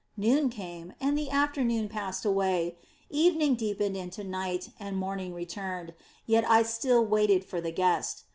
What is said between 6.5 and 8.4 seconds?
still waited for the guest.